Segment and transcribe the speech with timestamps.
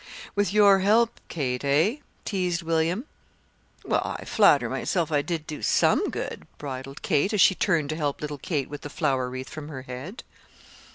[0.33, 3.05] "With your help, Kate eh?" teased William.
[3.85, 7.95] "Well, I flatter myself I did do some good," bridled Kate, as she turned to
[7.95, 10.23] help little Kate take the flower wreath from her head.